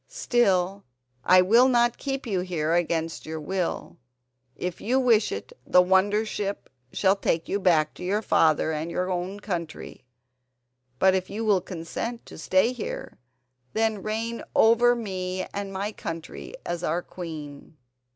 [0.07, 0.83] Still
[1.23, 3.99] I will not keep you here against your will.
[4.55, 8.89] If you wish it, the wonder ship shall take you back to your father and
[8.89, 10.03] your own country;
[10.97, 13.19] but if you will consent to stay here,
[13.73, 17.77] then reign over me and my country as our queen."